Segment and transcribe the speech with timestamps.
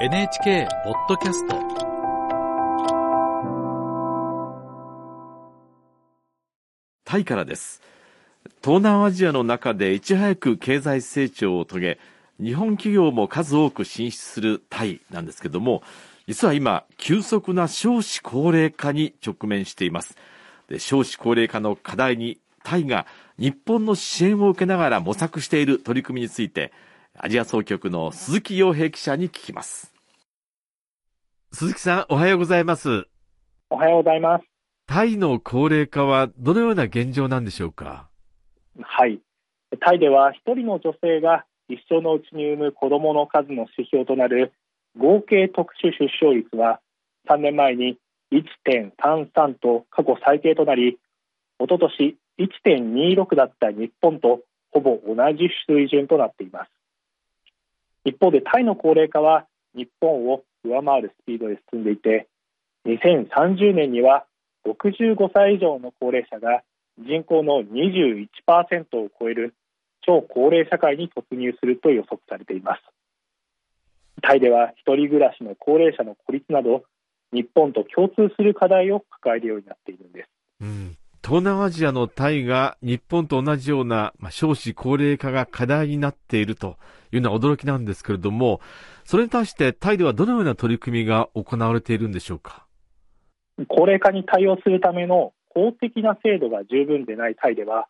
[0.00, 1.56] NHK ポッドキャスト。
[7.04, 7.82] タイからです。
[8.62, 11.98] 東南アジアの中でいち早く経済成長を遂げ
[12.40, 15.82] 日本企業も数多く進出するタイなんですけども
[16.28, 20.14] 実は今急速な少子高齢化に直面しています。
[20.68, 23.04] で少子高齢化の課題にタイが
[23.36, 26.72] 日本の支援を受けながら模索している取り組みについて
[27.20, 29.92] アジア総局の鈴木洋平記者に聞きます。
[31.52, 33.08] 鈴木さんおはようございます。
[33.70, 34.44] おはようございます。
[34.86, 38.08] タイの高齢化はどのような現状なんでしょうか？
[38.80, 39.18] はい。
[39.80, 44.52] タイでは一人の女性が一生のうちに産む子どもの数の指標となる
[44.96, 46.78] 合計特殊出生率は
[47.28, 47.98] 3年前に
[48.32, 50.98] 1.33と過去最低となり
[51.58, 54.40] おととし1.26だった日本と
[54.70, 56.70] ほぼ同じ水準となっています
[58.08, 62.28] 一方でタイの高齢化は日本を上回るスピードで進んでいて
[62.86, 64.24] 2030年には
[64.66, 66.62] 65歳以上の高齢者が
[66.98, 69.54] 人口の21%を超える
[70.02, 72.82] 超高齢社会に突入すると予測されています。
[74.22, 76.84] タイでは一人暮らしの高齢者の孤立など
[77.32, 80.28] 日本と共通する課題を抱えるようになっているんです、
[80.62, 80.96] うん、
[81.28, 86.78] 東南アジアのタイが日本と同じような、まあ、少子高齢化が課題になっていると
[87.12, 88.62] いうのは驚きなんですけれども
[89.04, 92.64] それに対してタイではどのような取り組みが行われているんでしょうか？
[93.68, 97.88] 高齢化に対応するための公的な制度が十分でないタイでは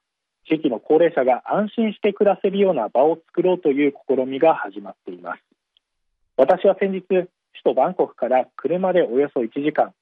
[0.48, 5.42] 地域の高齢者が安心して暮らせるような場を作ろうという試みが始まっています。
[6.36, 7.28] 私は先日首
[7.62, 9.92] 都バンコクから車でおよそ1時間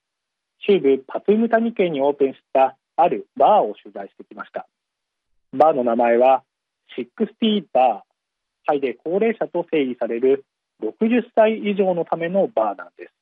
[0.66, 4.66] 中部パトゥムタニ県にオープンしたあるバーを取材してきました。
[5.52, 6.42] バーの名前は
[6.94, 8.06] シックスティーバー。
[8.66, 10.44] タイで高齢者と定義される
[10.82, 13.12] 60歳以上のためのバーなんです。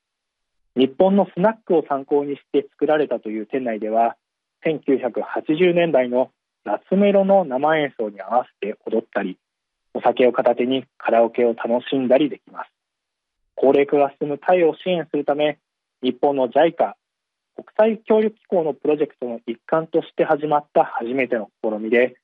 [0.77, 4.17] 日本のスナックを参考にして作られたという店内では
[4.67, 6.30] 1980年代の
[6.64, 9.39] 夏メロの生演奏に合わせて踊ったり
[9.92, 12.70] お酒を片手にカラオケを楽しんだりできます。
[13.55, 15.58] 高齢化が進むタイを支援するため
[16.02, 16.95] 日本の JICA
[17.57, 22.17] 国際協力機構のプロジェクトの一環として始まった初めての試みで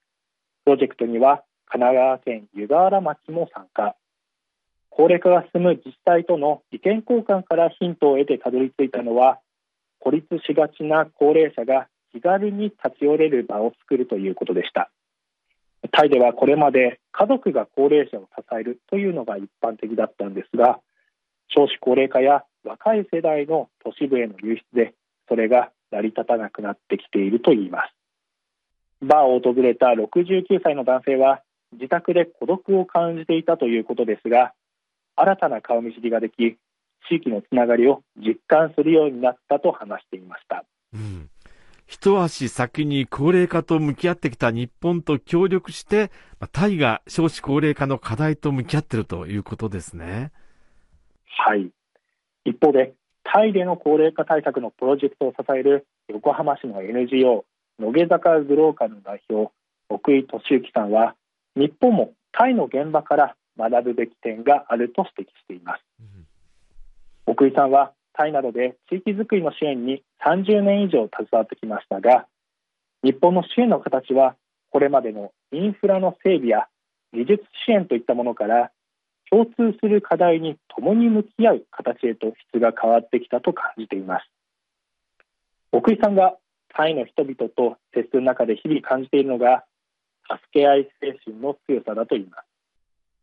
[0.64, 3.94] プロジェクトには神奈川県湯河原町も参加。
[4.90, 9.38] 高齢化が進む自治体との意見交換からヒントを得てたどり着いたのは
[10.00, 14.90] 孤立しがちな高齢者が気軽に立ち寄れる場を作るということでした。
[15.92, 20.80] タイではこれまで家族が高齢者を支えるというのが一般的だったんですが
[21.48, 24.94] 少子高齢化や若い世代の都市部への流出で
[25.30, 27.94] それが成り立たなくなってきているといいます。
[29.00, 31.42] バーを訪れた69歳の男性は
[31.72, 34.52] 自宅で孤独を感じていたということですが
[35.16, 36.58] 新たな顔見知りができ
[37.08, 41.30] 地域のつながりを実感するようになったと話していました、うん、
[41.86, 46.10] 一足先に高齢化と向き合ってきた日本と協力して
[46.52, 50.32] タイが少子高齢化の課題と向き合っているということですね。
[51.46, 51.70] はい。
[52.44, 52.94] 一方で
[53.32, 57.44] タイでの高齢化対策のプロジェクトを支える横浜市の NGO
[57.78, 59.52] 野毛坂グローカルの代表
[59.88, 61.14] 奥井俊之さんは
[61.54, 66.26] 日本もタイの現場から学ぶべき点があると指摘しています、うん、
[67.26, 72.26] 奥井さんはタイなどで地域づくりの支援に30年以上携わってきましたが
[73.04, 74.34] 日本の支援の形は
[74.70, 76.66] これまでのインフラの整備や
[77.12, 78.72] 技術支援といったものから
[79.30, 84.28] 共通する課題に共に向き合う形へと質が変わってきたと感じています。
[85.72, 86.36] 奥井さんが
[86.74, 89.64] タイの人々と接する中で日々感じているのが
[90.28, 92.44] 助け合い精神の強さだといいます。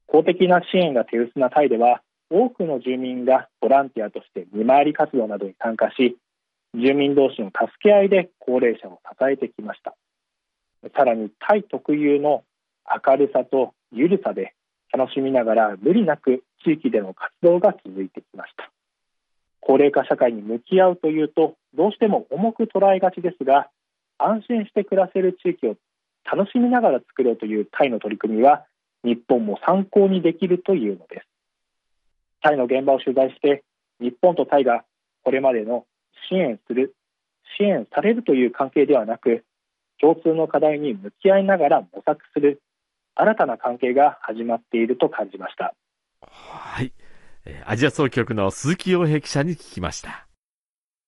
[0.08, 6.18] 公的な支援が手薄なタイでは多くの住民がボランティアとして見回り活動などに参加し
[6.74, 9.96] 住民同士の助け合いで高齢者を支えてきました。
[10.96, 12.44] さらにタイ特有の
[13.06, 14.54] 明るさと緩さで
[14.94, 18.72] 楽しみながら無理なく地域での活動が続いてきました。
[19.62, 23.70] 高齢化社会に向き合うというとどうしても重く捉えがちですが
[24.18, 25.76] 安心して暮らせる地域を
[26.24, 28.66] 楽しみながら作ろうというタイの取り組みは
[29.04, 31.28] 日本も参考にできるというのです。
[32.42, 33.64] タイの現場を取材して
[34.00, 34.84] 日本とタイが
[35.24, 35.86] これまでの
[36.30, 36.96] 支援する
[37.58, 39.44] 支援されるという関係ではなく
[40.00, 42.62] 共通の課題に向き合いながら模索する
[43.20, 45.74] 新たな関係が始まっていると感じました。
[46.22, 46.94] はい。
[47.66, 50.27] アジア総局の鈴木洋平記者に聞きました。